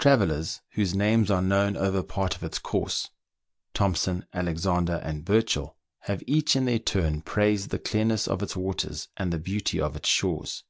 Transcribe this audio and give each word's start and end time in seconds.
Travellers 0.00 0.60
whose 0.70 0.92
names 0.96 1.30
are 1.30 1.40
known 1.40 1.76
over 1.76 2.02
part 2.02 2.34
of 2.34 2.42
its 2.42 2.58
course, 2.58 3.10
Thompson, 3.74 4.26
Alexander, 4.34 4.96
and 5.04 5.24
Burchell, 5.24 5.76
have 6.00 6.20
each 6.26 6.56
in 6.56 6.64
their 6.64 6.80
turn 6.80 7.22
praised 7.22 7.70
the 7.70 7.78
clearness 7.78 8.26
of 8.26 8.42
its 8.42 8.56
waters, 8.56 9.06
and 9.16 9.32
the 9.32 9.38
beauty 9.38 9.80
of 9.80 9.94
its 9.94 10.08
shores. 10.08 10.64